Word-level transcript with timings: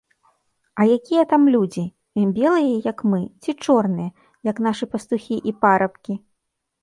А 0.79 0.85
якія 0.97 1.23
там 1.33 1.43
людзі, 1.55 1.83
белыя, 2.37 2.71
як 2.91 2.99
мы, 3.13 3.21
ці 3.45 3.51
чорныя, 3.67 4.09
як 4.51 4.57
нашы 4.69 4.83
пастухі 4.95 5.37
і 5.53 5.53
парабкі? 5.67 6.13